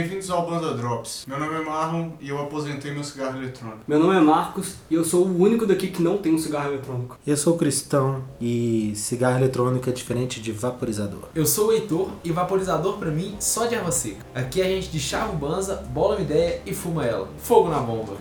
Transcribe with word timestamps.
bem-vindos 0.00 0.30
ao 0.30 0.48
Banda 0.48 0.72
Drops. 0.72 1.26
Meu 1.26 1.38
nome 1.38 1.56
é 1.56 1.60
Marlon 1.60 2.12
e 2.22 2.30
eu 2.30 2.40
aposentei 2.40 2.90
meu 2.90 3.04
cigarro 3.04 3.36
eletrônico. 3.36 3.80
Meu 3.86 3.98
nome 3.98 4.16
é 4.16 4.20
Marcos 4.20 4.76
e 4.90 4.94
eu 4.94 5.04
sou 5.04 5.26
o 5.26 5.42
único 5.42 5.66
daqui 5.66 5.88
que 5.88 6.02
não 6.02 6.16
tem 6.16 6.34
um 6.34 6.38
cigarro 6.38 6.68
eletrônico. 6.68 7.18
Eu 7.26 7.36
sou 7.36 7.58
cristão 7.58 8.24
e 8.40 8.94
cigarro 8.96 9.36
eletrônico 9.36 9.90
é 9.90 9.92
diferente 9.92 10.40
de 10.40 10.52
vaporizador. 10.52 11.24
Eu 11.34 11.44
sou 11.44 11.68
o 11.68 11.72
Heitor 11.72 12.08
e 12.24 12.32
vaporizador 12.32 12.96
pra 12.96 13.10
mim 13.10 13.36
só 13.38 13.66
de 13.66 13.74
erva 13.74 13.92
seca. 13.92 14.24
Aqui 14.34 14.62
a 14.62 14.64
gente 14.64 14.88
deschava 14.88 15.34
o 15.34 15.36
banza, 15.36 15.84
bola 15.92 16.14
uma 16.14 16.22
ideia 16.22 16.62
e 16.64 16.72
fuma 16.72 17.04
ela. 17.04 17.28
Fogo 17.36 17.68
na 17.68 17.80
bomba. 17.80 18.14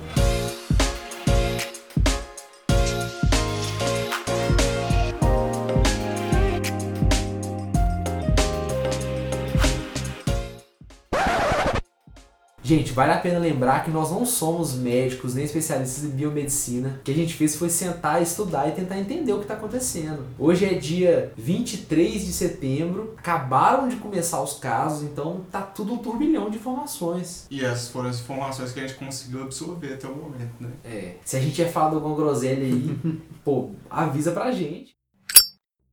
Gente, 12.70 12.94
vale 12.94 13.12
a 13.12 13.18
pena 13.18 13.40
lembrar 13.40 13.84
que 13.84 13.90
nós 13.90 14.12
não 14.12 14.24
somos 14.24 14.76
médicos 14.76 15.34
nem 15.34 15.44
especialistas 15.44 16.04
em 16.04 16.10
biomedicina. 16.10 17.00
O 17.00 17.04
que 17.04 17.10
a 17.10 17.16
gente 17.16 17.34
fez 17.34 17.56
foi 17.56 17.68
sentar, 17.68 18.22
estudar 18.22 18.70
e 18.70 18.74
tentar 18.74 19.00
entender 19.00 19.34
o 19.34 19.38
que 19.38 19.46
está 19.46 19.56
acontecendo. 19.56 20.24
Hoje 20.38 20.66
é 20.66 20.76
dia 20.76 21.34
23 21.36 22.24
de 22.24 22.32
setembro, 22.32 23.16
acabaram 23.18 23.88
de 23.88 23.96
começar 23.96 24.40
os 24.44 24.60
casos, 24.60 25.02
então 25.02 25.48
tá 25.52 25.64
tudo 25.64 25.96
um 25.96 25.98
turbilhão 25.98 26.52
de 26.52 26.58
informações. 26.58 27.48
E 27.50 27.66
essas 27.66 27.90
foram 27.90 28.08
as 28.08 28.20
informações 28.20 28.72
que 28.72 28.80
a 28.80 28.86
gente 28.86 29.00
conseguiu 29.00 29.42
absorver 29.42 29.96
até 29.96 30.08
o 30.08 30.16
momento, 30.16 30.54
né? 30.60 30.70
É, 30.86 31.16
se 31.26 31.38
a 31.38 31.40
gente 31.40 31.56
tiver 31.56 31.72
falado 31.72 31.96
alguma 31.96 32.16
groselha 32.16 32.64
aí, 32.64 32.96
pô, 33.44 33.72
avisa 33.90 34.32
pra 34.32 34.52
gente. 34.52 34.96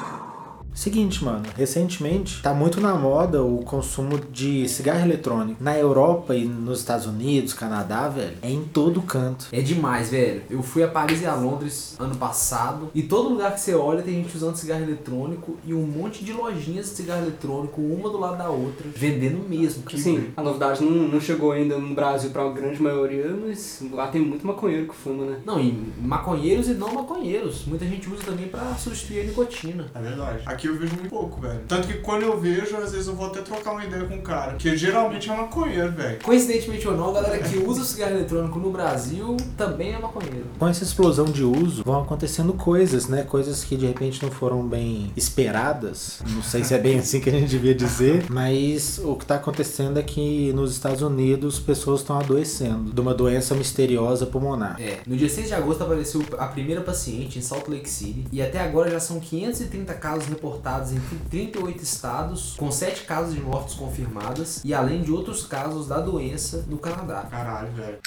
Seguinte, 0.78 1.26
mano, 1.26 1.44
recentemente 1.58 2.40
tá 2.40 2.54
muito 2.54 2.80
na 2.80 2.94
moda 2.94 3.44
o 3.44 3.64
consumo 3.64 4.20
de 4.32 4.70
cigarro 4.70 5.02
eletrônico. 5.02 5.62
Na 5.62 5.76
Europa 5.76 6.36
e 6.36 6.46
nos 6.46 6.80
Estados 6.80 7.08
Unidos, 7.08 7.52
Canadá, 7.52 8.08
velho, 8.08 8.38
é 8.44 8.52
em 8.52 8.64
todo 8.64 9.02
canto. 9.02 9.48
É 9.52 9.60
demais, 9.60 10.12
velho. 10.12 10.44
Eu 10.48 10.62
fui 10.62 10.84
a 10.84 10.88
Paris 10.88 11.24
e 11.24 11.26
a 11.26 11.34
Londres 11.34 11.96
ano 12.00 12.16
passado 12.16 12.92
e 12.94 13.02
todo 13.02 13.30
lugar 13.30 13.56
que 13.56 13.60
você 13.60 13.74
olha 13.74 14.04
tem 14.04 14.22
gente 14.22 14.38
usando 14.38 14.56
cigarro 14.56 14.84
eletrônico 14.84 15.58
e 15.66 15.74
um 15.74 15.82
monte 15.82 16.24
de 16.24 16.32
lojinhas 16.32 16.92
de 16.92 16.98
cigarro 16.98 17.24
eletrônico, 17.24 17.82
uma 17.82 18.12
do 18.12 18.20
lado 18.20 18.38
da 18.38 18.50
outra, 18.52 18.86
vendendo 18.96 19.50
mesmo. 19.50 19.84
Sim, 19.90 20.28
a 20.38 20.44
novidade 20.44 20.84
não, 20.84 21.08
não 21.08 21.20
chegou 21.20 21.54
ainda 21.54 21.80
no 21.80 21.96
Brasil 21.96 22.30
pra 22.30 22.48
grande 22.50 22.80
maioria, 22.80 23.36
mas 23.36 23.84
lá 23.92 24.08
tem 24.10 24.22
muito 24.22 24.46
maconheiro 24.46 24.88
que 24.88 24.96
fuma, 24.96 25.26
né? 25.26 25.40
Não, 25.44 25.60
e 25.60 25.72
maconheiros 26.00 26.68
e 26.68 26.76
não 26.76 26.94
maconheiros. 26.94 27.66
Muita 27.66 27.84
gente 27.84 28.08
usa 28.08 28.22
também 28.24 28.48
pra 28.48 28.76
substituir 28.76 29.22
a 29.22 29.24
nicotina. 29.24 29.88
É 29.96 30.00
verdade. 30.00 30.44
Aqui 30.46 30.67
eu 30.70 30.78
vejo 30.78 30.96
muito 30.96 31.10
pouco, 31.10 31.42
velho. 31.42 31.62
Tanto 31.68 31.88
que 31.88 31.96
quando 31.96 32.24
eu 32.24 32.40
vejo, 32.40 32.76
às 32.78 32.92
vezes 32.92 33.08
eu 33.08 33.16
vou 33.16 33.28
até 33.28 33.42
trocar 33.42 33.72
uma 33.72 33.86
ideia 33.86 34.06
com 34.06 34.16
o 34.16 34.22
cara. 34.22 34.54
Que 34.54 34.76
geralmente 34.76 35.30
é 35.30 35.36
maconheiro, 35.36 35.92
velho. 35.92 36.20
Coincidentemente 36.22 36.88
ou 36.88 36.96
não, 36.96 37.10
a 37.10 37.22
galera 37.22 37.40
que 37.40 37.58
usa 37.58 37.82
o 37.82 37.86
cigarro 37.86 38.14
eletrônico 38.14 38.60
no 38.60 38.72
Brasil 38.72 39.38
também 39.56 39.94
é 39.94 40.00
maconheiro. 40.00 40.46
Com 40.60 40.68
essa 40.68 40.84
explosão 40.84 41.26
de 41.26 41.44
uso, 41.44 41.84
vão 41.84 42.02
acontecendo 42.02 42.54
coisas, 42.54 43.08
né? 43.08 43.24
Coisas 43.24 43.64
que 43.64 43.76
de 43.76 43.86
repente 43.86 44.22
não 44.24 44.32
foram 44.32 44.68
bem 44.68 45.12
esperadas. 45.16 46.20
Não 46.30 46.42
sei 46.42 46.64
se 46.64 46.74
é 46.74 46.78
bem 46.78 47.00
assim 47.00 47.20
que 47.20 47.30
a 47.30 47.34
gente 47.34 47.50
devia 47.50 47.74
dizer, 47.74 48.26
mas 48.30 49.00
o 49.04 49.16
que 49.16 49.26
tá 49.26 49.36
acontecendo 49.36 49.98
é 50.00 50.04
que 50.04 50.52
nos 50.54 50.72
Estados 50.72 51.02
Unidos 51.02 51.60
pessoas 51.60 52.02
estão 52.02 52.20
adoecendo 52.20 52.92
de 52.92 53.02
uma 53.02 53.14
doença 53.14 53.56
misteriosa 53.56 54.26
pulmonar. 54.26 54.80
É, 54.80 55.00
no 55.06 55.16
dia 55.16 55.30
6 55.30 55.48
de 55.48 55.54
agosto 55.54 55.84
apareceu 55.84 56.24
a 56.38 56.48
primeira 56.48 56.82
paciente 56.82 57.40
em 57.40 57.42
Salt 57.42 57.68
Lake 57.68 57.90
City 57.90 58.26
e 58.32 58.42
até 58.42 58.60
agora 58.60 58.90
já 58.90 59.00
são 59.00 59.20
530 59.20 59.94
casos 59.94 60.28
reportados 60.28 60.57
em 60.92 61.00
38 61.30 61.84
estados, 61.84 62.56
com 62.58 62.72
7 62.72 63.04
casos 63.04 63.34
de 63.34 63.42
mortes 63.42 63.76
confirmadas 63.76 64.62
e 64.64 64.74
além 64.74 65.02
de 65.02 65.12
outros 65.12 65.46
casos 65.46 65.88
da 65.88 66.00
doença 66.00 66.66
no 66.68 66.78
Canadá. 66.78 67.28
Caralho, 67.30 67.72
velho. 67.74 68.00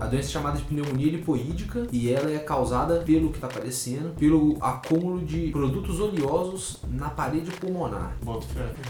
A 0.00 0.06
doença 0.06 0.28
é 0.28 0.32
chamada 0.32 0.56
de 0.56 0.64
pneumonia 0.64 1.12
lipoídica 1.12 1.86
e 1.92 2.10
ela 2.10 2.30
é 2.30 2.38
causada 2.38 3.00
pelo 3.00 3.28
que 3.28 3.36
está 3.36 3.48
aparecendo, 3.48 4.14
pelo 4.16 4.56
acúmulo 4.58 5.20
de 5.20 5.50
produtos 5.50 6.00
oleosos 6.00 6.78
na 6.90 7.10
parede 7.10 7.50
pulmonar. 7.50 8.16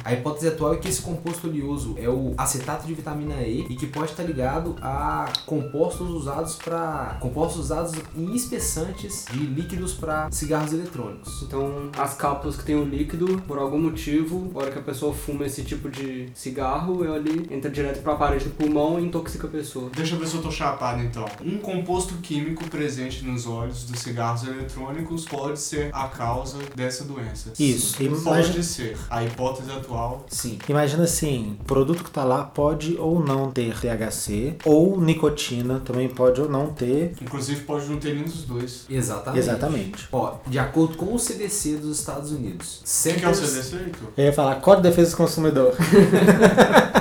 A 0.04 0.12
hipótese 0.12 0.46
atual 0.46 0.74
é 0.74 0.76
que 0.76 0.88
esse 0.88 1.02
composto 1.02 1.48
oleoso 1.48 1.96
é 1.98 2.08
o 2.08 2.32
acetato 2.38 2.86
de 2.86 2.94
vitamina 2.94 3.42
E 3.42 3.66
e 3.68 3.74
que 3.74 3.88
pode 3.88 4.12
estar 4.12 4.22
ligado 4.22 4.76
a 4.80 5.32
compostos 5.46 6.08
usados 6.10 6.54
para 6.54 7.18
compostos 7.20 7.64
usados 7.64 7.92
em 8.16 8.32
espessantes 8.32 9.24
de 9.32 9.40
líquidos 9.40 9.92
para 9.94 10.30
cigarros 10.30 10.72
eletrônicos. 10.72 11.42
Então, 11.42 11.90
as 11.98 12.14
cápsulas 12.14 12.56
que 12.56 12.64
tem 12.64 12.76
o 12.76 12.84
líquido, 12.84 13.42
por 13.48 13.58
algum 13.58 13.80
motivo, 13.80 14.48
na 14.54 14.60
hora 14.60 14.70
que 14.70 14.78
a 14.78 14.82
pessoa 14.82 15.12
fuma 15.12 15.44
esse 15.44 15.64
tipo 15.64 15.90
de 15.90 16.28
cigarro, 16.34 17.04
ele 17.04 17.52
entra 17.52 17.68
direto 17.68 18.00
pra 18.00 18.14
parede 18.14 18.44
do 18.44 18.50
pulmão 18.54 19.00
e 19.00 19.04
intoxica 19.04 19.48
a 19.48 19.50
pessoa. 19.50 19.90
Deixa 19.90 20.14
eu 20.14 20.20
ver 20.20 20.28
se 20.28 20.36
eu 20.36 20.42
tô 20.42 20.52
chapado 20.52 20.99
então. 21.04 21.26
Um 21.44 21.58
composto 21.58 22.14
químico 22.16 22.68
presente 22.68 23.24
nos 23.24 23.46
óleos 23.46 23.84
dos 23.84 24.00
cigarros 24.00 24.46
eletrônicos 24.46 25.24
pode 25.24 25.58
ser 25.60 25.90
a 25.92 26.08
causa 26.08 26.58
dessa 26.74 27.04
doença. 27.04 27.52
Isso. 27.58 27.96
Pode 27.96 28.06
Imagina, 28.06 28.62
ser. 28.62 28.96
A 29.08 29.24
hipótese 29.24 29.70
atual. 29.70 30.26
Sim. 30.28 30.58
imagina 30.68 31.04
assim, 31.04 31.56
o 31.60 31.64
produto 31.64 32.04
que 32.04 32.10
tá 32.10 32.24
lá 32.24 32.44
pode 32.44 32.96
ou 32.98 33.24
não 33.24 33.50
ter 33.50 33.74
THC, 33.78 34.56
ou 34.64 35.00
nicotina, 35.00 35.80
também 35.80 36.08
pode 36.08 36.40
ou 36.40 36.48
não 36.48 36.68
ter. 36.68 37.14
Inclusive 37.20 37.62
pode 37.62 37.86
não 37.86 37.98
ter 37.98 38.14
nenhum 38.14 38.24
dos 38.24 38.42
dois. 38.42 38.86
Exatamente. 38.88 39.38
Exatamente. 39.38 40.08
Ó, 40.12 40.36
de 40.46 40.58
acordo 40.58 40.96
com 40.96 41.14
o 41.14 41.18
CDC 41.18 41.76
dos 41.76 41.98
Estados 41.98 42.30
Unidos, 42.32 42.82
O 43.06 43.14
que 43.14 43.24
é 43.24 43.28
o 43.28 43.34
CDC, 43.34 43.76
Heitor? 43.76 44.08
Eu 44.16 44.24
ia 44.24 44.32
falar 44.32 44.56
Código 44.56 44.82
de 44.82 44.88
Defesa 44.90 45.10
do 45.10 45.16
Consumidor. 45.16 45.74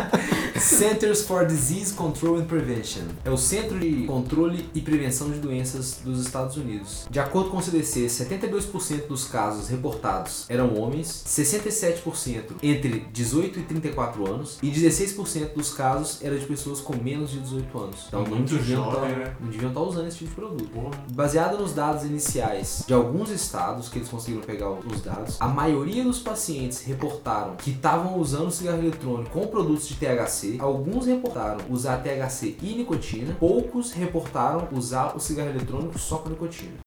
Centers 0.59 1.24
for 1.24 1.46
Disease 1.46 1.94
Control 1.94 2.36
and 2.38 2.46
Prevention 2.46 3.03
é 3.24 3.30
o 3.30 3.38
Centro 3.38 3.80
de 3.80 4.06
Controle 4.06 4.70
e 4.74 4.81
Prevenção 4.81 5.31
de 5.31 5.40
Doenças 5.40 6.00
dos 6.03 6.20
Estados 6.20 6.58
Unidos. 6.58 7.08
De 7.09 7.20
acordo 7.20 7.50
com 7.50 7.58
o 7.58 7.62
CDC, 7.62 8.08
72% 8.08 9.08
dos 9.08 9.25
casos 9.25 9.69
reportados 9.69 10.46
eram 10.50 10.78
homens, 10.78 11.24
67% 11.25 12.56
entre 12.62 13.08
18 13.12 13.59
e 13.59 13.64
34 13.64 14.28
anos 14.28 14.58
e 14.62 14.69
16% 14.69 15.53
dos 15.53 15.74
casos 15.74 16.19
eram 16.22 16.38
de 16.38 16.46
pessoas 16.46 16.81
com 16.81 16.96
menos 16.96 17.31
de 17.31 17.40
18 17.40 17.80
anos. 17.80 18.06
Então 18.08 18.24
não 18.24 18.30
Muito 18.30 18.53
deviam, 18.53 18.84
jovem, 18.84 19.09
estar, 19.09 19.19
né? 19.19 19.36
não 19.40 19.50
deviam 19.50 19.69
estar 19.69 19.81
usando 19.81 20.08
esse 20.08 20.18
tipo 20.18 20.30
de 20.30 20.36
produto. 20.36 20.69
Porra. 20.69 20.92
Baseado 21.12 21.58
nos 21.58 21.74
dados 21.74 22.03
iniciais 22.03 22.84
de 22.86 22.94
alguns 22.94 23.30
estados, 23.30 23.88
que 23.88 24.00
eles 24.00 24.09
conseguiram 24.09 24.44
pegar 24.44 24.69
os 24.72 25.02
dados, 25.02 25.38
a 25.40 25.48
maioria 25.48 26.03
dos 26.03 26.19
pacientes 26.19 26.81
reportaram 26.81 27.56
que 27.56 27.72
estavam 27.72 28.19
usando 28.19 28.52
cigarro 28.52 28.80
eletrônico 28.80 29.30
com 29.31 29.48
produtos 29.48 29.88
de 29.88 29.96
THC, 29.96 30.49
alguns 30.60 31.06
reportaram 31.06 31.66
usar 31.70 31.98
THC 31.98 32.58
e 32.62 32.76
nicotina, 32.76 33.36
poucos 33.40 33.92
reportaram 33.92 34.70
usar 34.72 35.16
o 35.16 35.20
cigarro 35.20 35.50
eletrônico 35.50 36.00
só 36.00 36.18
com 36.18 36.30
nicotina. 36.30 36.78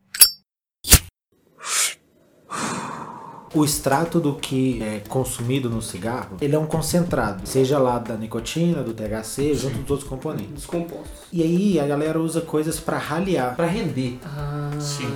O 3.54 3.66
extrato 3.66 4.18
do 4.18 4.34
que 4.36 4.82
é 4.82 5.00
consumido 5.00 5.68
no 5.68 5.82
cigarro, 5.82 6.38
ele 6.40 6.56
é 6.56 6.58
um 6.58 6.64
concentrado, 6.64 7.46
seja 7.46 7.78
lá 7.78 7.98
da 7.98 8.16
nicotina, 8.16 8.82
do 8.82 8.94
THC, 8.94 9.54
junto 9.54 9.78
dos 9.80 9.90
outros 9.90 10.08
componentes. 10.08 10.54
Dos 10.54 10.66
compostos. 10.66 11.26
E 11.30 11.42
aí 11.42 11.78
a 11.78 11.86
galera 11.86 12.18
usa 12.18 12.40
coisas 12.40 12.80
pra 12.80 12.96
ralear. 12.96 13.54
Pra 13.54 13.66
render. 13.66 14.18
Sim. 14.80 15.06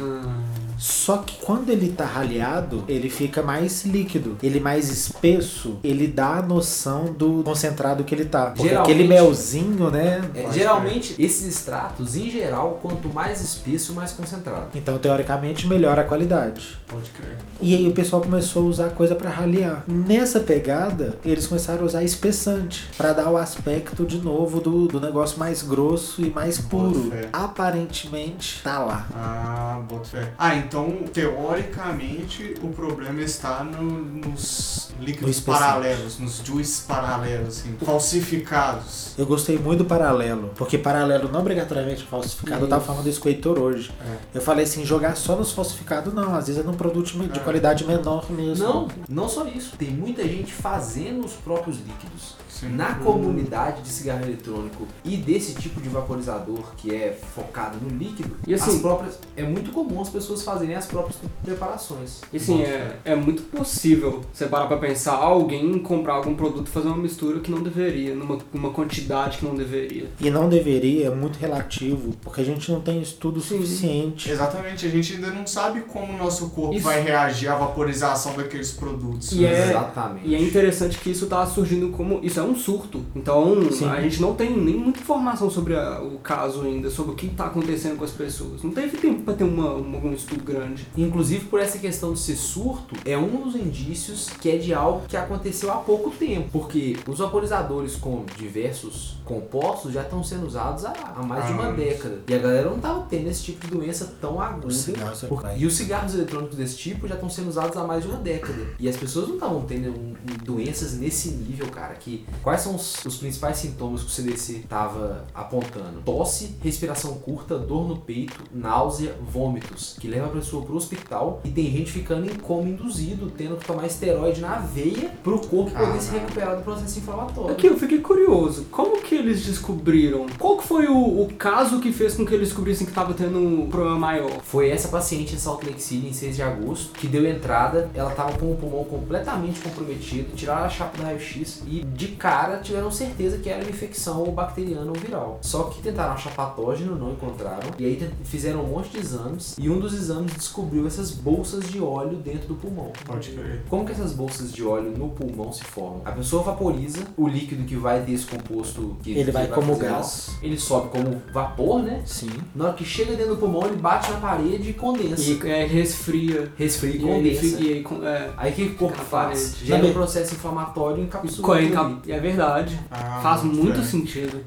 Só 0.78 1.18
que 1.18 1.36
quando 1.44 1.70
ele 1.70 1.90
tá 1.92 2.04
raleado, 2.04 2.84
ele 2.88 3.08
fica 3.08 3.42
mais 3.42 3.84
líquido. 3.84 4.36
Ele 4.42 4.60
mais 4.60 4.90
espesso, 4.90 5.78
ele 5.82 6.06
dá 6.06 6.36
a 6.38 6.42
noção 6.42 7.06
do 7.12 7.42
concentrado 7.42 8.04
que 8.04 8.14
ele 8.14 8.24
tá. 8.26 8.46
Porque 8.46 8.68
Geralmente- 8.68 8.92
aquele 8.92 9.08
melzinho, 9.08 9.90
né? 9.90 10.22
É, 10.34 10.52
geralmente, 10.52 11.14
esses 11.18 11.46
extratos, 11.46 12.16
em 12.16 12.30
geral, 12.30 12.78
quanto 12.82 13.08
mais 13.08 13.40
espesso, 13.40 13.94
mais 13.94 14.12
concentrado. 14.12 14.66
Então, 14.74 14.98
teoricamente, 14.98 15.66
melhora 15.66 16.02
a 16.02 16.04
qualidade. 16.04 16.76
Pode 16.86 17.10
crer. 17.10 17.36
E 17.60 17.74
aí 17.74 17.88
o 17.88 17.92
pessoal 17.92 18.20
começou 18.22 18.64
a 18.64 18.66
usar 18.66 18.88
coisa 18.90 19.14
pra 19.14 19.30
ralear. 19.30 19.82
Nessa 19.88 20.40
pegada, 20.40 21.16
eles 21.24 21.46
começaram 21.46 21.82
a 21.82 21.86
usar 21.86 22.02
espessante 22.02 22.88
pra 22.96 23.12
dar 23.12 23.30
o 23.30 23.36
aspecto 23.36 24.04
de 24.04 24.18
novo 24.18 24.60
do, 24.60 24.86
do 24.86 25.00
negócio 25.00 25.38
mais 25.38 25.62
grosso 25.62 26.20
e 26.22 26.30
mais 26.30 26.58
puro. 26.58 27.10
Aparentemente, 27.32 28.60
tá 28.62 28.78
lá. 28.78 29.06
Ah, 29.14 29.80
boto 29.88 30.08
fé. 30.08 30.32
Ah, 30.38 30.54
então, 30.54 30.65
teoricamente, 31.12 32.54
o 32.62 32.68
problema 32.68 33.20
está 33.22 33.62
no- 33.64 33.82
nos 33.82 34.85
líquidos 35.00 35.40
paralelos, 35.40 36.18
nos 36.18 36.38
juices 36.44 36.80
paralelos, 36.80 37.58
assim, 37.58 37.74
falsificados. 37.84 39.14
Eu 39.18 39.26
gostei 39.26 39.58
muito 39.58 39.78
do 39.80 39.84
paralelo, 39.84 40.50
porque 40.56 40.76
paralelo 40.78 41.30
não 41.30 41.40
obrigatoriamente 41.40 42.02
é 42.02 42.06
falsificado. 42.06 42.62
Eu 42.64 42.68
tava 42.68 42.82
Isso. 42.82 42.92
falando 42.92 43.08
isso 43.08 43.20
com 43.20 43.28
o 43.28 43.32
Heitor 43.32 43.58
hoje. 43.58 43.92
É. 44.00 44.16
Eu 44.38 44.40
falei 44.40 44.64
assim, 44.64 44.84
jogar 44.84 45.16
só 45.16 45.36
nos 45.36 45.52
falsificados 45.52 46.12
não, 46.12 46.34
às 46.34 46.46
vezes 46.46 46.60
é 46.62 46.64
num 46.64 46.74
produto 46.74 47.06
de 47.06 47.38
É. 47.38 47.42
qualidade 47.42 47.84
menor 47.86 48.30
mesmo. 48.30 48.64
Não, 48.64 48.88
não 49.08 49.28
só 49.28 49.46
isso. 49.46 49.76
Tem 49.76 49.90
muita 49.90 50.22
gente 50.26 50.52
fazendo 50.52 51.24
os 51.24 51.32
próprios 51.32 51.76
líquidos. 51.78 52.34
Sim. 52.48 52.70
Na 52.70 52.94
comunidade 52.94 53.82
de 53.82 53.88
cigarro 53.90 54.22
eletrônico 54.22 54.86
e 55.04 55.18
desse 55.18 55.52
tipo 55.56 55.78
de 55.78 55.90
vaporizador 55.90 56.72
que 56.78 56.94
é 56.94 57.12
focado 57.34 57.76
no 57.82 57.90
líquido, 57.98 58.34
E 58.46 58.54
assim- 58.54 58.76
as 58.76 58.80
próprias, 58.80 59.18
é 59.36 59.42
muito 59.42 59.70
comum 59.72 60.00
as 60.00 60.08
pessoas 60.08 60.42
fazerem 60.42 60.74
as 60.74 60.86
próprias 60.86 61.18
preparações. 61.44 62.22
E 62.32 62.38
assim, 62.38 62.62
é, 62.62 62.96
é 63.04 63.14
muito 63.14 63.42
possível 63.42 64.22
você 64.32 64.46
parar 64.46 64.68
pra 64.86 64.94
pensar 64.94 65.14
alguém 65.14 65.78
comprar 65.78 66.14
algum 66.14 66.34
produto 66.34 66.68
e 66.68 66.70
fazer 66.70 66.88
uma 66.88 66.96
mistura 66.96 67.40
que 67.40 67.50
não 67.50 67.62
deveria, 67.62 68.14
numa 68.14 68.38
uma 68.54 68.70
quantidade 68.70 69.38
que 69.38 69.44
não 69.44 69.54
deveria. 69.54 70.08
E 70.20 70.30
não 70.30 70.48
deveria, 70.48 71.06
é 71.08 71.10
muito 71.14 71.36
relativo, 71.38 72.12
porque 72.22 72.40
a 72.40 72.44
gente 72.44 72.70
não 72.70 72.80
tem 72.80 73.00
estudo 73.02 73.40
Sim. 73.40 73.56
suficiente. 73.56 74.30
Exatamente, 74.30 74.86
a 74.86 74.90
gente 74.90 75.14
ainda 75.14 75.30
não 75.30 75.46
sabe 75.46 75.80
como 75.82 76.12
o 76.12 76.16
nosso 76.16 76.50
corpo 76.50 76.74
Isso. 76.74 76.84
vai 76.84 77.02
reagir 77.02 77.48
à 77.48 77.56
vaporização 77.56 78.34
daqueles 78.36 78.70
produtos. 78.72 79.32
E 79.32 79.44
é- 79.44 79.70
Exatamente. 79.70 80.28
E 80.28 80.34
é 80.34 80.40
interessante 80.40 80.98
que 80.98 81.10
isso 81.10 81.26
tá 81.26 81.44
surgindo 81.46 81.88
como. 81.90 82.20
Isso 82.22 82.38
é 82.38 82.42
um 82.42 82.54
surto. 82.56 83.02
Então 83.14 83.70
Sim. 83.72 83.88
a 83.88 84.00
gente 84.00 84.20
não 84.20 84.34
tem 84.34 84.56
nem 84.56 84.76
muita 84.76 85.00
informação 85.00 85.50
sobre 85.50 85.74
a- 85.74 86.00
o 86.02 86.18
caso 86.18 86.62
ainda, 86.62 86.90
sobre 86.90 87.12
o 87.12 87.14
que 87.14 87.28
tá 87.28 87.46
acontecendo 87.46 87.96
com 87.96 88.04
as 88.04 88.10
pessoas. 88.12 88.62
Não 88.62 88.70
teve 88.70 88.96
tempo 88.96 89.22
pra 89.22 89.34
ter 89.34 89.44
uma, 89.44 89.72
uma- 89.74 89.98
um 89.98 90.12
estudo 90.12 90.42
grande. 90.44 90.86
Inclusive 90.96 91.46
por 91.46 91.60
essa 91.60 91.78
questão 91.78 92.12
de 92.12 92.20
ser 92.20 92.36
surto, 92.36 92.94
é 93.04 93.16
um 93.16 93.42
dos 93.42 93.54
indícios 93.54 94.28
que 94.40 94.50
é 94.50 94.56
de 94.56 94.72
algo 94.76 95.06
que 95.08 95.16
aconteceu 95.16 95.72
há 95.72 95.76
pouco 95.76 96.10
tempo. 96.10 96.48
Porque 96.52 96.96
os 97.08 97.18
vaporizadores 97.18 97.96
com 97.96 98.24
diversos 98.36 99.16
compostos 99.24 99.92
já 99.92 100.02
estão 100.02 100.22
sendo 100.22 100.46
usados 100.46 100.84
há, 100.84 100.92
há 101.16 101.22
mais 101.22 101.46
de 101.46 101.52
uma 101.52 101.68
Ah. 101.68 101.72
década. 101.72 102.20
E 102.28 102.34
a 102.34 102.38
galera 102.38 102.70
não 102.70 102.78
tava 102.78 103.06
tendo 103.08 103.28
esse 103.28 103.42
tipo 103.42 103.66
de 103.66 103.72
doença 103.72 104.14
tão 104.20 104.40
aguda. 104.40 104.68
Os 104.68 104.76
cigarros 104.76 105.24
é 105.24 105.26
Por- 105.26 105.42
vai. 105.42 105.58
E 105.58 105.66
os 105.66 105.74
cigarros 105.74 106.14
eletrônicos 106.14 106.56
desse 106.56 106.76
tipo 106.76 107.08
já 107.08 107.14
estão 107.14 107.28
sendo 107.28 107.48
usados 107.48 107.76
há 107.76 107.84
mais 107.84 108.02
de 108.04 108.08
uma 108.10 108.18
década. 108.18 108.62
E 108.78 108.88
as 108.88 108.96
pessoas 108.96 109.26
não 109.28 109.34
estavam 109.34 109.62
tendo 109.62 110.16
doenças 110.44 110.94
nesse 110.94 111.30
nível, 111.30 111.68
cara. 111.68 111.94
Que 111.94 112.24
quais 112.42 112.60
são 112.60 112.74
os, 112.76 113.04
os 113.04 113.16
principais 113.16 113.56
sintomas 113.58 114.02
que 114.02 114.06
o 114.08 114.10
CDC 114.10 114.52
estava 114.58 115.24
apontando? 115.34 116.00
Tosse, 116.04 116.54
respiração 116.62 117.14
curta, 117.14 117.58
dor 117.58 117.88
no 117.88 117.96
peito, 117.96 118.44
náusea, 118.52 119.14
vômitos, 119.28 119.96
que 119.98 120.08
leva 120.08 120.26
a 120.26 120.30
pessoa 120.30 120.64
pro 120.64 120.76
hospital 120.76 121.40
e 121.44 121.50
tem 121.50 121.70
gente 121.70 121.90
ficando 121.90 122.30
em 122.30 122.34
coma 122.34 122.68
induzido, 122.68 123.30
tendo 123.36 123.56
que 123.56 123.66
tomar 123.66 123.86
esteroide 123.86 124.40
na 124.40 124.56
veia 124.66 125.10
pro 125.22 125.38
corpo 125.38 125.70
poder 125.70 126.00
se 126.00 126.12
recuperar 126.12 126.56
do 126.56 126.62
processo 126.62 126.98
inflamatório. 126.98 127.52
Aqui 127.52 127.66
eu 127.66 127.76
fiquei 127.78 128.00
curioso. 128.00 128.66
Como 128.70 129.00
que 129.00 129.14
eles 129.14 129.44
descobriram? 129.44 130.26
Qual 130.38 130.58
que 130.58 130.64
foi 130.66 130.86
o, 130.86 131.22
o 131.22 131.28
caso 131.38 131.80
que 131.80 131.92
fez 131.92 132.14
com 132.14 132.26
que 132.26 132.34
eles 132.34 132.48
descobrissem 132.48 132.86
que 132.86 132.92
tava 132.92 133.14
tendo 133.14 133.38
um 133.38 133.68
problema 133.68 133.98
maior? 133.98 134.40
Foi 134.42 134.68
essa 134.68 134.88
paciente 134.88 135.34
em 135.34 135.38
Salt 135.38 135.64
Lake 135.64 135.82
City 135.82 136.08
em 136.08 136.12
6 136.12 136.36
de 136.36 136.42
agosto 136.42 136.92
que 136.92 137.06
deu 137.06 137.26
entrada. 137.26 137.90
Ela 137.94 138.10
tava 138.10 138.36
com 138.38 138.52
o 138.52 138.56
pulmão 138.56 138.84
completamente 138.84 139.60
comprometido, 139.60 140.34
tiraram 140.34 140.64
a 140.64 140.68
chapa 140.68 140.96
do 140.96 141.02
raio-x 141.02 141.62
e 141.66 141.84
de 141.84 142.08
cara 142.08 142.58
tiveram 142.58 142.90
certeza 142.90 143.38
que 143.38 143.48
era 143.48 143.62
uma 143.62 143.70
infecção 143.70 144.22
ou 144.22 144.32
bacteriana 144.32 144.90
ou 144.90 144.94
viral. 144.94 145.38
Só 145.42 145.64
que 145.64 145.82
tentaram 145.82 146.14
achar 146.14 146.34
patógeno, 146.34 146.96
não 146.96 147.12
encontraram. 147.12 147.70
E 147.78 147.84
aí 147.84 148.10
fizeram 148.24 148.64
um 148.64 148.68
monte 148.68 148.90
de 148.90 148.98
exames 148.98 149.56
e 149.58 149.68
um 149.68 149.78
dos 149.78 149.94
exames 149.94 150.32
descobriu 150.32 150.86
essas 150.86 151.10
bolsas 151.10 151.68
de 151.68 151.80
óleo 151.80 152.16
dentro 152.18 152.48
do 152.48 152.54
pulmão. 152.54 152.92
Pode 153.04 153.30
crer. 153.30 153.62
Como 153.68 153.84
que 153.84 153.92
essas 153.92 154.12
bolsas 154.12 154.52
de 154.56 154.64
óleo 154.64 154.92
no 154.96 155.10
pulmão 155.10 155.52
se 155.52 155.62
formam? 155.64 156.00
A 156.04 156.12
pessoa 156.12 156.42
vaporiza 156.42 157.00
o 157.16 157.28
líquido 157.28 157.64
que 157.64 157.76
vai 157.76 158.00
ter 158.02 158.12
esse 158.12 158.26
composto 158.26 158.96
que 159.02 159.10
Ele 159.12 159.24
que 159.26 159.30
vai 159.30 159.46
como 159.48 159.74
fazer 159.74 159.88
mal. 159.90 159.98
gás. 160.00 160.36
Ele 160.42 160.58
sobe 160.58 160.88
como 160.88 161.22
vapor, 161.32 161.82
né? 161.82 162.02
Sim. 162.06 162.30
Na 162.54 162.64
hora 162.66 162.72
que 162.74 162.84
chega 162.84 163.14
dentro 163.14 163.34
do 163.34 163.40
pulmão, 163.40 163.66
ele 163.66 163.76
bate 163.76 164.10
na 164.10 164.18
parede 164.18 164.70
e 164.70 164.72
condensa. 164.72 165.22
E 165.30 165.40
é, 165.48 165.66
resfria. 165.66 166.50
Resfria 166.56 166.92
e 166.92 166.96
E 166.96 167.00
condensa. 167.00 167.44
e 167.62 167.72
aí, 167.74 167.82
con- 167.82 168.02
é, 168.02 168.30
Aí 168.36 168.52
que 168.52 168.62
o 168.64 168.74
corpo 168.74 168.98
faz? 168.98 169.56
Gera 169.62 169.84
um 169.86 169.92
processo 169.92 170.34
inflamatório 170.34 170.98
e 170.98 171.00
e 171.02 171.04
encapsula. 171.04 171.46
co- 171.46 171.52
aquilo 171.52 171.68
encap- 171.70 171.86
ali. 171.86 172.00
e 172.06 172.12
é 172.12 172.18
verdade. 172.20 172.80
Ah, 172.90 173.20
Faz 173.22 173.42
muito 173.42 173.62
muito 173.62 173.74
bem. 173.80 173.84
sentido. 173.84 174.40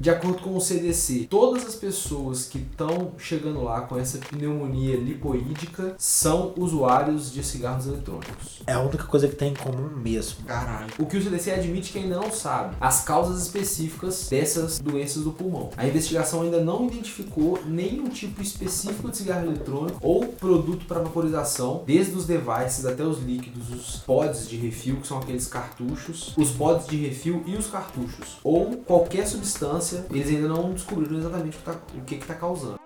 De 0.00 0.08
acordo 0.08 0.38
com 0.38 0.56
o 0.56 0.60
CDC, 0.62 1.26
todas 1.28 1.66
as 1.66 1.74
pessoas 1.74 2.46
que 2.46 2.56
estão 2.56 3.12
chegando 3.18 3.62
lá 3.62 3.82
com 3.82 3.98
essa 3.98 4.16
pneumonia 4.16 4.96
lipoídica 4.96 5.94
são 5.98 6.54
usuários 6.56 7.30
de 7.30 7.44
cigarros 7.44 7.86
eletrônicos. 7.86 8.62
É 8.66 8.72
a 8.72 8.80
única 8.80 9.04
coisa 9.04 9.28
que 9.28 9.36
tem 9.36 9.52
em 9.52 9.54
comum 9.54 9.90
mesmo. 9.94 10.46
Caralho. 10.46 10.90
O 10.98 11.04
que 11.04 11.18
o 11.18 11.22
CDC 11.22 11.50
admite 11.50 11.92
que 11.92 11.98
ainda 11.98 12.16
não 12.16 12.32
sabe 12.32 12.76
as 12.80 13.02
causas 13.04 13.42
específicas 13.42 14.26
dessas 14.30 14.78
doenças 14.78 15.22
do 15.22 15.32
pulmão. 15.32 15.68
A 15.76 15.86
investigação 15.86 16.40
ainda 16.40 16.64
não 16.64 16.86
identificou 16.86 17.60
nenhum 17.66 18.08
tipo 18.08 18.40
específico 18.40 19.10
de 19.10 19.18
cigarro 19.18 19.48
eletrônico 19.48 19.98
ou 20.00 20.28
produto 20.28 20.86
para 20.86 21.00
vaporização, 21.00 21.84
desde 21.86 22.16
os 22.16 22.24
devices 22.24 22.86
até 22.86 23.02
os 23.02 23.22
líquidos, 23.22 23.68
os 23.68 23.96
pods 23.98 24.48
de 24.48 24.56
refil, 24.56 24.96
que 24.96 25.06
são 25.06 25.18
aqueles 25.18 25.46
cartuchos, 25.46 26.32
os 26.38 26.52
pods 26.52 26.86
de 26.86 26.96
refil 26.96 27.42
e 27.46 27.54
os 27.54 27.66
cartuchos, 27.66 28.38
ou 28.42 28.78
qualquer 28.78 29.26
substância, 29.26 29.89
eles 30.10 30.28
ainda 30.28 30.48
não 30.48 30.72
descobriram 30.72 31.18
exatamente 31.18 31.56
o 31.56 31.58
que 31.60 31.64
tá- 31.64 31.80
está 32.24 32.34
causando. 32.34 32.79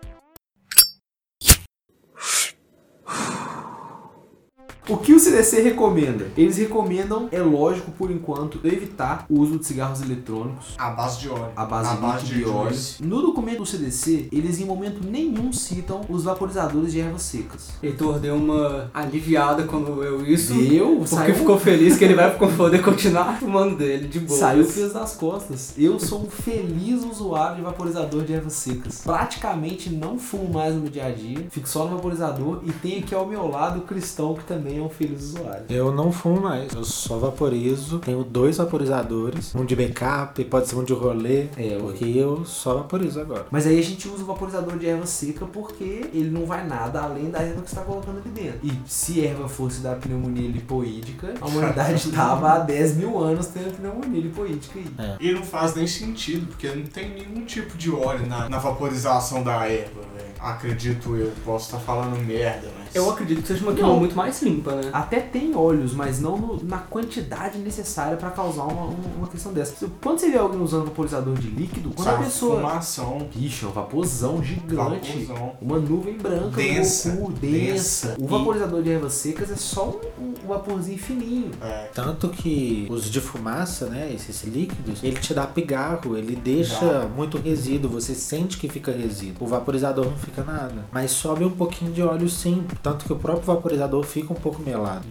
O 4.87 4.99
que 4.99 5.15
o 5.15 5.19
CDC 5.19 5.63
recomenda? 5.63 6.27
Eles 6.37 6.59
recomendam, 6.59 7.27
é 7.33 7.41
lógico 7.41 7.91
por 7.93 8.11
enquanto, 8.11 8.61
evitar 8.63 9.25
o 9.31 9.41
uso 9.41 9.59
de 9.59 9.65
cigarros 9.65 10.03
eletrônicos 10.03 10.75
A 10.77 10.91
base 10.91 11.21
de 11.21 11.31
óleo. 11.31 11.49
à 11.57 11.65
base, 11.65 11.89
A 11.89 11.95
de 11.95 12.01
base 12.03 12.27
de 12.27 12.41
e 12.43 12.45
óleo. 12.45 12.77
No 13.01 13.23
documento 13.23 13.59
do 13.61 13.67
CDC, 13.67 14.29
eles 14.31 14.61
em 14.61 14.67
momento 14.67 15.01
nenhum 15.03 15.55
citam 15.55 16.03
os 16.07 16.25
vaporizadores 16.25 16.93
de 16.93 17.01
ervas 17.01 17.23
secas. 17.23 17.71
Heitor 17.83 18.19
deu 18.19 18.35
uma 18.37 18.91
aliviada 18.93 19.63
quando 19.63 20.05
eu 20.05 20.27
isso. 20.27 20.53
Eu 20.53 20.97
Porque 20.97 21.07
saiu, 21.07 21.35
ficou 21.35 21.59
feliz 21.59 21.97
que 21.97 22.05
ele 22.05 22.15
vai 22.15 22.37
poder 22.37 22.83
continuar 22.83 23.39
fumando 23.41 23.79
dele, 23.79 24.07
de 24.07 24.21
boa. 24.21 24.39
saiu 24.39 24.65
o 24.65 24.67
peso 24.71 24.93
das 24.93 25.17
costas. 25.17 25.73
Eu 25.79 25.99
sou 25.99 26.21
um 26.25 26.27
feliz 26.27 27.03
usuário 27.03 27.57
de 27.57 27.63
vaporizador 27.63 28.23
de 28.23 28.35
ervas 28.35 28.53
secas. 28.53 29.01
Praticamente 29.03 29.89
não 29.89 30.19
fumo 30.19 30.53
mais 30.53 30.75
no 30.75 30.83
meu 30.83 30.91
dia 30.91 31.07
a 31.07 31.11
dia, 31.11 31.47
fico 31.49 31.67
só 31.67 31.87
no 31.87 31.97
vaporizador 31.97 32.61
e 32.67 32.73
tem 32.73 32.99
aqui 32.99 33.15
ao 33.15 33.27
meu 33.27 33.49
lado 33.49 33.79
o 33.79 33.83
Cristão, 33.83 34.35
que 34.35 34.45
também 34.45 34.74
é 34.79 34.83
um 34.83 34.89
feliz 34.89 35.23
usuário. 35.23 35.65
Eu 35.69 35.93
não 35.93 36.13
fumo 36.13 36.41
mais, 36.41 36.73
eu 36.73 36.85
só 36.85 37.19
vaporizo. 37.19 37.99
Tenho 37.99 38.25
dois 38.25 38.57
vaporizadores, 38.57 39.55
um 39.55 39.65
de 39.65 39.75
backup, 39.77 40.43
pode 40.45 40.69
ser 40.69 40.77
um 40.77 40.85
de 40.85 40.93
rolê, 40.93 41.47
É, 41.57 41.79
porque 41.81 42.05
eu 42.05 42.45
só 42.45 42.75
vaporizo 42.75 43.21
agora. 43.21 43.47
Mas 43.51 43.67
aí 43.67 43.79
a 43.79 43.83
gente 43.83 44.09
usa 44.09 44.23
o 44.23 44.27
vaporizador 44.27 44.77
de 44.79 44.87
erva 44.87 45.07
seca 45.07 45.47
porque 45.47 46.11
ele 46.13 46.31
não 46.31 46.47
vai 46.47 46.67
nada 46.67 47.01
além 47.03 47.31
da 47.31 47.41
erva 47.41 47.63
que 47.63 47.71
você 47.71 47.77
está 47.77 47.83
colocando 47.83 48.19
aqui 48.19 48.29
dentro. 48.29 48.61
E 48.63 48.73
se 48.87 49.25
erva 49.25 49.49
fosse 49.49 49.81
da 49.81 49.95
pneumonia 49.95 50.49
lipoídica, 50.49 51.35
a 51.41 51.47
humanidade 51.47 52.11
tava 52.13 52.53
há 52.53 52.59
10 52.59 52.97
mil 52.97 53.19
anos 53.19 53.47
tendo 53.47 53.77
pneumonia 53.77 54.21
lipoídica 54.21 54.79
aí. 54.79 55.17
E 55.21 55.33
não 55.33 55.43
faz 55.43 55.75
nem 55.75 55.87
sentido, 55.87 56.47
porque 56.47 56.69
não 56.69 56.85
tem 56.85 57.11
nenhum 57.11 57.45
tipo 57.45 57.77
de 57.77 57.91
óleo 57.91 58.27
na, 58.27 58.49
na 58.49 58.59
vaporização 58.59 59.43
da 59.43 59.67
erva, 59.67 60.01
velho. 60.17 60.24
Acredito 60.45 61.17
eu. 61.17 61.33
Posso 61.45 61.67
estar 61.67 61.79
falando 61.79 62.17
merda, 62.25 62.69
mas. 62.79 62.95
Eu 62.95 63.11
acredito 63.11 63.43
que 63.43 63.49
seja 63.49 63.63
uma 63.65 63.73
queima 63.73 63.89
Não. 63.89 63.99
muito 63.99 64.15
mais 64.15 64.41
limpa, 64.43 64.73
né? 64.77 64.91
Até 64.93 65.21
tem 65.21 65.55
óleos, 65.57 65.93
mas 65.95 66.21
não 66.21 66.37
no- 66.37 66.63
na 66.63 66.79
quantidade 66.79 67.59
necessária 67.59 68.17
para 68.17 68.31
causar 68.31 68.65
uma, 68.65 68.85
uma, 68.85 69.17
uma 69.19 69.27
questão 69.29 69.53
dessa. 69.53 69.87
Quando 70.03 70.19
você 70.19 70.31
vê 70.31 70.39
alguém 70.39 70.61
usando 70.61 70.85
vaporizador 70.85 71.35
de 71.35 71.49
líquido, 71.49 71.91
quando 71.95 72.05
Sai 72.07 72.15
a 72.17 72.19
pessoa. 72.19 72.57
Fumação. 72.57 73.29
Bicho, 73.35 73.67
é 73.67 73.69
um 73.69 73.73
vaporzão 73.73 74.43
gigante. 74.43 75.25
Vaporzão. 75.25 75.53
Uma 75.61 75.79
nuvem 75.79 76.17
branca, 76.19 76.51
Densa, 76.57 77.11
densa. 77.11 77.33
densa. 77.41 78.17
O 78.21 78.27
vaporizador 78.27 78.83
de 78.83 78.91
ervas 78.91 79.15
secas 79.15 79.51
é 79.51 79.57
só 79.57 79.99
um, 80.21 80.25
um 80.25 80.34
vaporzinho 80.49 80.99
fininho. 80.99 81.51
É. 81.63 81.89
Tanto 81.95 82.29
que 82.29 82.87
os 82.91 83.11
de 83.11 83.21
fumaça, 83.21 83.87
né, 83.87 84.13
esses 84.15 84.43
líquidos, 84.45 85.03
ele 85.03 85.19
te 85.19 85.33
dá 85.35 85.47
pigarro, 85.47 86.17
ele 86.17 86.37
deixa 86.37 87.01
Dá. 87.01 87.09
muito 87.09 87.39
resíduo, 87.39 87.91
você 87.91 88.15
sente 88.15 88.59
que 88.59 88.69
fica 88.69 88.93
resíduo. 88.93 89.45
O 89.45 89.47
vaporizador 89.47 90.07
não 90.07 90.17
fica 90.17 90.43
nada, 90.43 90.85
mas 90.93 91.11
sobe 91.11 91.45
um 91.45 91.51
pouquinho 91.51 91.93
de 91.93 92.03
óleo 92.03 92.29
sim, 92.29 92.65
tanto 92.83 93.05
que 93.05 93.13
o 93.13 93.17
próprio 93.17 93.45
vaporizador 93.45 94.03
fica 94.05 94.33
um 94.33 94.37
pouco 94.37 94.63
melado. 94.63 95.05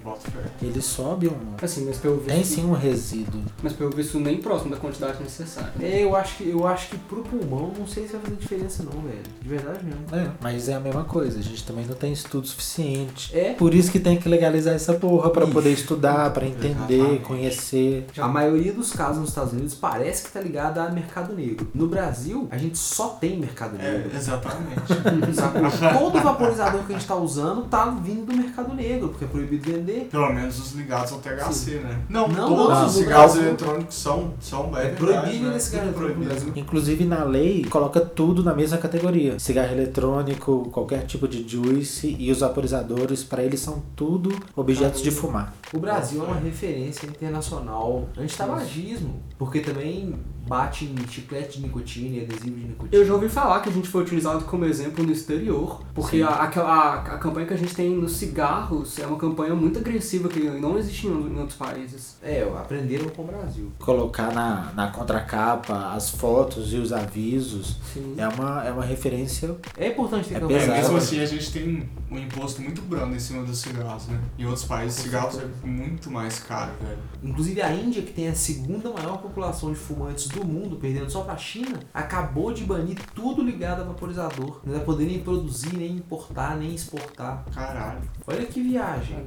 Ele 0.61 0.81
sobe 0.81 1.27
um... 1.27 1.55
Assim, 1.61 1.85
mas 1.85 1.97
pelo 1.97 2.17
Tem 2.17 2.39
visto. 2.39 2.55
sim 2.55 2.65
um 2.65 2.73
resíduo. 2.73 3.41
Mas 3.61 3.73
pelo 3.73 3.91
visto 3.91 4.19
nem 4.19 4.37
próximo 4.37 4.71
da 4.71 4.77
quantidade 4.77 5.21
necessária. 5.21 5.73
É, 5.79 6.03
eu 6.03 6.15
acho 6.15 6.37
que 6.37 6.49
eu 6.49 6.67
acho 6.67 6.89
que 6.89 6.97
pro 6.97 7.23
pulmão 7.23 7.71
não 7.77 7.87
sei 7.87 8.05
se 8.05 8.13
vai 8.13 8.21
fazer 8.21 8.35
diferença 8.35 8.83
não, 8.83 9.01
velho. 9.01 9.21
De 9.41 9.47
verdade 9.49 9.83
mesmo. 9.83 10.03
É, 10.11 10.29
mas 10.41 10.69
é 10.69 10.75
a 10.75 10.79
mesma 10.79 11.03
coisa, 11.03 11.39
a 11.39 11.41
gente 11.41 11.63
também 11.63 11.85
não 11.85 11.95
tem 11.95 12.11
estudo 12.11 12.47
suficiente. 12.47 13.35
É. 13.35 13.53
Por 13.53 13.73
isso 13.73 13.91
que 13.91 13.99
tem 13.99 14.17
que 14.17 14.27
legalizar 14.27 14.73
essa 14.73 14.93
porra. 14.93 15.22
Corra 15.23 15.33
pra 15.33 15.43
Ixi. 15.43 15.53
poder 15.53 15.69
estudar, 15.71 16.29
pra 16.33 16.45
entender, 16.45 16.95
Exatamente. 16.95 17.21
conhecer. 17.23 18.05
A 18.17 18.27
maioria 18.27 18.73
dos 18.73 18.91
casos 18.91 19.17
nos 19.19 19.29
Estados 19.29 19.53
Unidos 19.53 19.73
parece 19.73 20.23
que 20.25 20.31
tá 20.31 20.39
ligada 20.41 20.83
a 20.83 20.89
mercado 20.91 21.33
negro. 21.33 21.67
No 21.73 21.87
Brasil, 21.87 22.47
a 22.51 22.57
gente 22.57 22.77
só 22.77 23.09
tem 23.09 23.39
mercado 23.39 23.75
É, 23.79 23.91
negro. 23.91 24.11
exatamente. 24.15 24.81
Sacou? 25.33 26.11
Todo 26.11 26.21
vaporizador 26.21 26.83
que 26.83 26.93
a 26.93 26.97
gente 26.97 27.07
tá 27.07 27.15
usando 27.15 27.63
tá 27.65 27.85
vindo 27.85 28.25
do 28.25 28.35
mercado 28.35 28.73
negro, 28.73 29.09
porque 29.09 29.25
é 29.25 29.27
proibido 29.27 29.71
vender. 29.71 30.07
Pelo 30.11 30.31
menos 30.33 30.59
os 30.59 30.71
ligados 30.73 31.11
ao 31.11 31.19
THC, 31.19 31.79
né? 31.79 31.99
Não, 32.09 32.27
Não, 32.27 32.47
todos 32.49 32.69
não, 32.79 32.85
os 32.85 32.91
cigarros 32.93 33.31
Brasil- 33.33 33.47
eletrônicos 33.49 33.95
são, 33.95 34.33
são 34.39 34.77
É 34.77 34.87
é, 34.87 34.89
proibido 34.89 35.47
né? 35.49 35.59
cigarro 35.59 35.87
Tudo 35.93 36.03
eletrônico 36.03 36.19
no 36.19 36.25
proibido. 36.25 36.25
Brasil. 36.25 36.53
Inclusive 36.55 37.05
na 37.05 37.23
lei 37.23 37.65
coloca 37.65 37.99
tudo 38.01 38.43
na 38.43 38.53
mesma 38.53 38.77
categoria. 38.77 39.39
Cigarro 39.39 39.71
eletrônico, 39.71 40.69
qualquer 40.71 41.05
tipo 41.05 41.27
de 41.27 41.47
juice 41.47 42.15
e 42.19 42.31
os 42.31 42.39
vaporizadores, 42.39 43.23
pra 43.23 43.43
eles 43.43 43.59
são 43.59 43.81
tudo 43.95 44.33
objetos 44.55 45.01
de 45.01 45.11
fumar. 45.13 45.53
O 45.73 45.79
Brasil 45.79 46.23
é 46.23 46.27
uma 46.27 46.39
referência 46.39 47.05
internacional 47.07 48.07
antitabagismo, 48.17 49.21
porque 49.37 49.59
também 49.59 50.15
bate 50.47 50.85
em 50.85 51.07
chiclete 51.07 51.57
de 51.57 51.63
nicotina 51.63 52.17
e 52.17 52.23
adesivo 52.23 52.55
de 52.55 52.67
nicotina. 52.67 52.89
Eu 52.91 53.05
já 53.05 53.13
ouvi 53.13 53.29
falar 53.29 53.59
que 53.61 53.69
a 53.69 53.71
gente 53.71 53.87
foi 53.87 54.03
utilizado 54.03 54.43
como 54.45 54.65
exemplo 54.65 55.03
no 55.03 55.11
exterior, 55.11 55.81
porque 55.93 56.17
Sim. 56.17 56.23
a, 56.23 56.29
a, 56.29 56.93
a 56.93 57.17
campanha 57.17 57.47
que 57.47 57.53
a 57.53 57.57
gente 57.57 57.73
tem 57.73 57.89
nos 57.89 58.13
cigarros 58.13 58.99
é 58.99 59.05
uma 59.07 59.17
campanha 59.17 59.55
muito 59.55 59.79
agressiva 59.79 60.27
que 60.29 60.39
não 60.39 60.77
existe 60.77 61.07
em, 61.07 61.11
em 61.11 61.39
outros 61.39 61.57
países. 61.57 62.17
É, 62.21 62.43
aprenderam 62.43 63.09
com 63.09 63.23
o 63.23 63.25
Brasil. 63.25 63.71
Colocar 63.79 64.33
na, 64.33 64.71
na 64.73 64.87
contracapa 64.91 65.93
as 65.93 66.09
fotos 66.09 66.73
e 66.73 66.77
os 66.77 66.91
avisos 66.91 67.77
Sim. 67.93 68.15
é 68.17 68.27
uma, 68.27 68.63
é 68.63 68.71
uma 68.71 68.83
referência. 68.83 69.55
É 69.77 69.87
importante 69.89 70.29
ter 70.29 70.35
É 70.35 70.39
campanha. 70.39 70.59
É, 70.59 70.61
pesado. 70.61 70.81
mesmo 70.81 70.97
assim, 70.97 71.19
a 71.19 71.25
gente 71.25 71.51
tem 71.51 71.89
um 72.11 72.17
imposto 72.17 72.61
muito 72.61 72.81
brando 72.81 73.15
em 73.15 73.19
cima 73.19 73.43
dos 73.43 73.59
cigarros, 73.59 74.07
né? 74.07 74.19
Em 74.37 74.45
outros 74.45 74.65
países, 74.65 74.99
cigarros 74.99 75.39
é 75.39 75.67
muito 75.67 76.11
mais 76.11 76.39
caro, 76.39 76.71
velho. 76.81 76.99
Inclusive 77.23 77.61
a 77.61 77.73
Índia, 77.73 78.01
que 78.01 78.11
tem 78.11 78.27
a 78.27 78.35
segunda 78.35 78.89
maior 78.89 79.17
população 79.17 79.71
de 79.71 79.79
fumantes 79.79 80.27
do 80.27 80.42
mundo, 80.45 80.77
perdendo 80.77 81.09
só 81.09 81.21
pra 81.21 81.37
China, 81.37 81.79
acabou 81.93 82.53
de 82.53 82.63
banir 82.63 82.97
tudo 83.13 83.41
ligado 83.41 83.81
a 83.81 83.85
vaporizador. 83.85 84.59
Não 84.65 84.73
vai 84.73 84.83
poder 84.83 85.05
nem 85.05 85.19
produzir, 85.19 85.75
nem 85.75 85.91
importar, 85.91 86.57
nem 86.57 86.73
exportar. 86.73 87.45
Caralho. 87.53 88.01
Olha 88.27 88.45
que 88.45 88.61
viagem. 88.61 89.17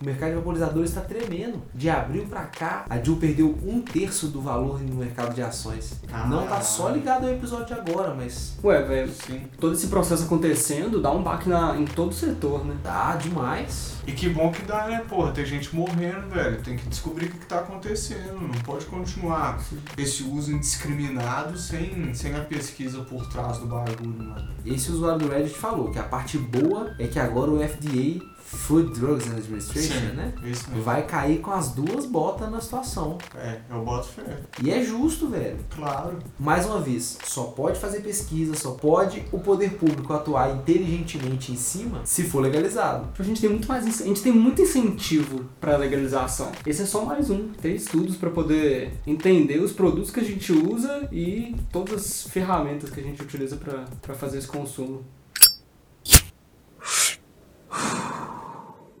O 0.00 0.04
mercado 0.04 0.30
de 0.30 0.36
vaporizadores 0.36 0.90
está 0.90 1.00
tremendo. 1.00 1.62
De 1.74 1.88
abril 1.90 2.26
pra 2.28 2.44
cá, 2.44 2.84
a 2.88 2.98
Jill 2.98 3.16
perdeu 3.16 3.56
um 3.64 3.80
terço 3.80 4.28
do 4.28 4.40
valor 4.40 4.80
no 4.80 4.96
mercado 4.96 5.34
de 5.34 5.42
ações. 5.42 6.00
Não 6.28 6.46
tá 6.46 6.60
só 6.60 6.88
ligado 6.90 7.26
ao 7.26 7.32
episódio 7.32 7.66
de 7.66 7.74
agora, 7.74 8.14
mas 8.14 8.56
Ué, 8.62 8.82
velho, 8.82 9.12
Sim. 9.12 9.42
todo 9.60 9.74
esse 9.74 9.88
processo 9.88 10.24
acontecendo 10.24 11.00
dá 11.00 11.10
um 11.10 11.22
baque 11.22 11.48
na, 11.48 11.76
em 11.76 11.84
todo 11.84 12.10
o 12.10 12.14
setor, 12.14 12.64
né? 12.64 12.76
dá 12.82 13.16
demais. 13.16 13.96
E 14.06 14.12
que 14.12 14.28
bom 14.28 14.52
que 14.52 14.62
dá, 14.62 14.86
né, 14.86 15.04
porra? 15.08 15.32
Tem 15.32 15.44
gente 15.44 15.74
morrendo, 15.74 16.28
velho. 16.28 16.62
Tem 16.62 16.76
que 16.76 16.88
descobrir 16.88 17.26
o 17.26 17.30
que, 17.30 17.38
que 17.38 17.46
tá 17.46 17.58
acontecendo. 17.58 18.40
Não 18.40 18.60
pode 18.62 18.86
continuar 18.86 19.58
esse 19.98 20.22
uso 20.22 20.45
indiscriminado 20.48 21.58
sem, 21.58 22.12
sem 22.14 22.34
a 22.34 22.40
pesquisa 22.40 23.00
por 23.02 23.28
trás 23.28 23.58
do 23.58 23.66
bagulho, 23.66 24.22
mano. 24.22 24.48
Esse 24.64 24.90
usuário 24.90 25.20
do 25.20 25.28
Reddit 25.28 25.56
falou 25.56 25.90
que 25.90 25.98
a 25.98 26.02
parte 26.02 26.38
boa 26.38 26.94
é 26.98 27.06
que 27.06 27.18
agora 27.18 27.50
o 27.50 27.58
FDA, 27.58 28.24
Food 28.46 28.98
Drugs 28.98 29.28
Administration, 29.28 30.10
Sim. 30.10 30.16
né? 30.16 30.32
Esse 30.44 30.68
mesmo. 30.70 30.82
Vai 30.84 31.04
cair 31.04 31.40
com 31.40 31.50
as 31.50 31.70
duas 31.70 32.06
botas 32.06 32.48
na 32.50 32.60
situação. 32.60 33.18
É, 33.34 33.58
eu 33.68 33.84
boto 33.84 34.06
fé. 34.08 34.22
E 34.62 34.70
é 34.70 34.82
justo, 34.82 35.28
velho. 35.28 35.58
Claro. 35.74 36.18
Mais 36.38 36.64
uma 36.64 36.80
vez, 36.80 37.18
só 37.24 37.44
pode 37.44 37.78
fazer 37.78 38.00
pesquisa, 38.00 38.54
só 38.54 38.72
pode 38.72 39.24
o 39.32 39.40
poder 39.40 39.72
público 39.74 40.12
atuar 40.12 40.54
inteligentemente 40.54 41.50
em 41.50 41.56
cima 41.56 42.02
se 42.04 42.22
for 42.22 42.40
legalizado. 42.40 43.08
A 43.18 43.22
gente 43.22 43.40
tem 43.40 43.50
muito 43.50 43.66
mais, 43.66 44.00
a 44.00 44.04
gente 44.04 44.22
tem 44.22 44.32
muito 44.32 44.62
incentivo 44.62 45.44
para 45.60 45.76
legalização. 45.76 46.52
Esse 46.64 46.82
é 46.82 46.86
só 46.86 47.04
mais 47.04 47.30
um. 47.30 47.48
Tem 47.60 47.74
estudos 47.74 48.16
para 48.16 48.30
poder 48.30 48.92
entender 49.06 49.58
os 49.58 49.72
produtos 49.72 50.10
que 50.10 50.20
a 50.20 50.24
gente 50.24 50.52
usa 50.52 51.08
e 51.10 51.56
todas 51.72 51.94
as 51.94 52.22
ferramentas 52.28 52.90
que 52.90 53.00
a 53.00 53.02
gente 53.02 53.20
utiliza 53.20 53.56
para 53.56 54.14
fazer 54.14 54.38
esse 54.38 54.46
consumo. 54.46 55.04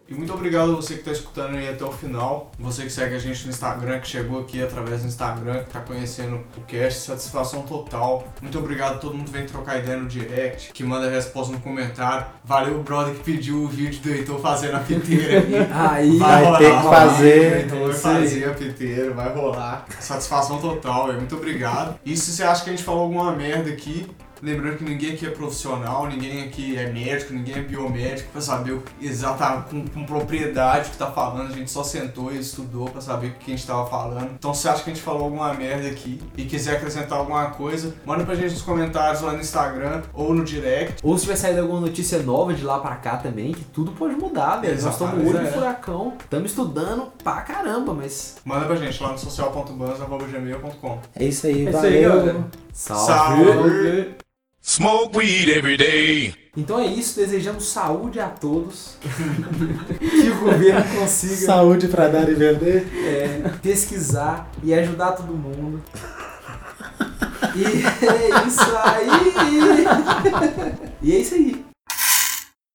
E 0.08 0.14
muito 0.14 0.32
obrigado 0.32 0.70
a 0.70 0.76
você 0.76 0.94
que 0.94 1.00
está 1.00 1.10
escutando 1.10 1.56
aí 1.56 1.68
até 1.68 1.84
o 1.84 1.90
final. 1.90 2.52
Você 2.60 2.84
que 2.84 2.90
segue 2.90 3.16
a 3.16 3.18
gente 3.18 3.42
no 3.44 3.50
Instagram, 3.50 3.98
que 3.98 4.06
chegou 4.06 4.40
aqui 4.40 4.62
através 4.62 5.02
do 5.02 5.08
Instagram, 5.08 5.64
que 5.64 5.70
tá 5.70 5.80
conhecendo 5.80 6.44
o 6.56 6.60
cast, 6.60 7.00
satisfação 7.00 7.62
total. 7.62 8.32
Muito 8.40 8.56
obrigado 8.56 8.94
a 8.94 8.98
todo 8.98 9.16
mundo 9.16 9.26
que 9.26 9.32
vem 9.32 9.46
trocar 9.46 9.78
ideia 9.78 9.98
no 9.98 10.06
direct, 10.06 10.72
que 10.72 10.84
manda 10.84 11.10
resposta 11.10 11.52
no 11.52 11.58
comentário. 11.58 12.24
Valeu 12.44 12.80
brother 12.84 13.14
que 13.14 13.24
pediu 13.24 13.64
o 13.64 13.66
vídeo 13.66 14.00
do 14.00 14.10
Heitor 14.10 14.38
fazendo 14.38 14.76
a 14.76 14.80
piteira. 14.80 15.44
Aí, 15.74 16.16
Vai 16.18 16.44
rolar, 16.44 16.58
ter 16.58 16.76
que 16.76 16.82
vai 16.82 17.08
fazer. 17.08 17.64
Então 17.66 17.84
vai 17.84 17.92
fazer 17.92 18.44
a 18.48 18.54
piteira, 18.54 19.12
vai 19.12 19.34
rolar. 19.34 19.86
Satisfação 19.98 20.60
total, 20.60 21.08
velho. 21.08 21.18
Muito 21.18 21.34
obrigado. 21.34 21.98
E 22.04 22.16
se 22.16 22.30
você 22.30 22.44
acha 22.44 22.62
que 22.62 22.70
a 22.70 22.72
gente 22.72 22.84
falou 22.84 23.02
alguma 23.02 23.32
merda 23.32 23.70
aqui, 23.70 24.06
lembrando 24.42 24.78
que 24.78 24.84
ninguém 24.84 25.12
aqui 25.14 25.26
é 25.26 25.30
profissional, 25.30 26.06
ninguém 26.06 26.44
aqui 26.44 26.76
é 26.76 26.90
médico, 26.92 27.32
ninguém 27.32 27.56
é 27.56 27.62
biomédico 27.62 28.30
pra 28.32 28.40
saber 28.40 28.80
exatamente 29.00 29.70
com, 29.70 29.86
com 29.86 30.04
propriedade 30.04 30.88
o 30.88 30.92
que 30.92 30.98
tá 30.98 31.06
falando. 31.10 31.52
A 31.52 31.54
gente 31.56 31.70
só 31.70 31.82
sentou 31.82 32.32
e 32.32 32.38
estudou 32.38 32.88
pra 32.88 33.00
saber 33.00 33.28
o 33.28 33.32
que 33.34 33.52
a 33.52 33.56
gente 33.56 33.66
tava 33.66 33.86
falando. 33.88 34.30
Então 34.38 34.52
se 34.54 34.68
acha 34.68 34.82
que 34.82 34.90
a 34.90 34.94
gente 34.94 35.02
falou 35.02 35.24
alguma 35.24 35.52
merda 35.54 35.88
aqui 35.88 36.20
e 36.36 36.44
quiser 36.44 36.76
acrescentar 36.76 37.18
alguma 37.18 37.46
coisa, 37.50 37.94
manda 38.04 38.24
pra 38.24 38.34
gente 38.34 38.52
nos 38.52 38.62
comentários 38.62 39.20
lá 39.22 39.32
no 39.32 39.40
Instagram 39.40 40.02
ou 40.14 40.32
no 40.34 40.44
direct. 40.44 40.96
Ou 41.02 41.16
se 41.16 41.24
tiver 41.24 41.36
saído 41.36 41.60
alguma 41.60 41.80
notícia 41.80 42.18
nova 42.22 42.52
de 42.54 42.62
lá 42.64 42.78
pra 42.78 42.96
cá 42.96 43.16
também, 43.16 43.52
que 43.52 43.64
tudo 43.66 43.92
pode 43.92 44.14
mudar, 44.16 44.56
velho. 44.60 44.80
Nós 44.82 44.92
estamos 44.94 45.26
olho 45.26 45.38
É. 45.38 45.44
de 45.44 45.50
furacão, 45.52 46.14
estamos 46.20 46.50
estudando 46.50 47.12
pra 47.22 47.40
caramba, 47.42 47.94
mas. 47.94 48.36
Manda 48.44 48.66
pra 48.66 48.76
gente 48.76 49.02
lá 49.02 49.12
no 49.12 49.18
social.bans.gmail.com. 49.18 50.98
É 51.14 51.24
isso 51.24 51.46
aí, 51.46 51.66
É 51.66 51.70
isso 51.70 51.78
aí, 51.78 52.04
valeu. 52.06 52.16
galera. 52.26 52.46
Salve! 52.72 54.16
Smoke 54.68 55.16
weed 55.16 55.48
every 55.48 55.76
day. 55.76 56.34
Então 56.56 56.80
é 56.80 56.86
isso, 56.86 57.14
desejamos 57.14 57.68
saúde 57.68 58.18
a 58.18 58.28
todos. 58.28 58.96
que 60.00 60.28
o 60.28 60.40
governo 60.40 60.84
consiga 60.98 61.36
Saúde 61.36 61.86
pra 61.86 62.08
dar 62.08 62.28
e 62.28 62.34
vender. 62.34 62.84
é, 63.06 63.48
pesquisar 63.62 64.50
e 64.64 64.74
ajudar 64.74 65.12
todo 65.12 65.32
mundo. 65.32 65.80
E 67.54 67.64
é 68.04 68.46
isso 68.46 68.76
aí! 68.76 69.08
E 71.00 71.12
é 71.12 71.18
isso 71.20 71.34
aí. 71.36 71.65